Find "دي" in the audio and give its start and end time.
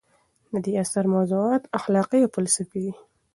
2.85-2.93